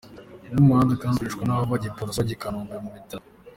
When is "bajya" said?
2.21-2.35